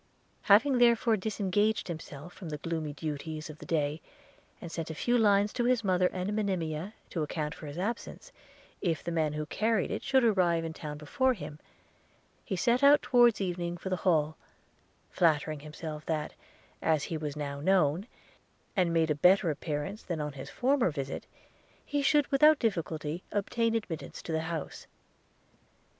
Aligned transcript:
Having 0.49 0.79
therefore 0.79 1.15
disengaged 1.15 1.87
himself 1.87 2.33
from 2.33 2.49
the 2.49 2.57
gloomy 2.57 2.91
duties 2.91 3.51
of 3.51 3.59
the 3.59 3.67
day, 3.67 4.01
and 4.59 4.71
sent 4.71 4.89
a 4.89 4.95
few 4.95 5.15
lines 5.15 5.53
to 5.53 5.65
his 5.65 5.83
mother 5.83 6.07
and 6.11 6.35
Monimia, 6.35 6.95
to 7.11 7.21
account 7.21 7.53
for 7.53 7.67
his 7.67 7.77
absence, 7.77 8.31
if 8.81 9.03
the 9.03 9.11
man 9.11 9.33
who 9.33 9.45
carried 9.45 9.91
it 9.91 10.01
should 10.01 10.23
arrive 10.23 10.65
in 10.65 10.73
town 10.73 10.97
before 10.97 11.35
him, 11.35 11.59
he 12.43 12.55
set 12.55 12.81
out 12.81 13.03
towards 13.03 13.39
evening 13.39 13.77
for 13.77 13.89
the 13.91 13.97
Hall, 13.97 14.37
flattering 15.11 15.59
himself 15.59 16.03
that, 16.07 16.33
as 16.81 17.03
he 17.03 17.15
was 17.15 17.35
now 17.35 17.59
known, 17.59 18.07
and 18.75 18.91
made 18.91 19.11
a 19.11 19.13
better 19.13 19.51
appearance 19.51 20.01
than 20.01 20.19
on 20.19 20.33
his 20.33 20.49
former 20.49 20.89
visit, 20.89 21.27
he 21.85 22.01
should 22.01 22.25
without 22.31 22.57
difficulty 22.57 23.21
obtain 23.31 23.75
admittance 23.75 24.23
to 24.23 24.31
the 24.31 24.41
house. 24.41 24.87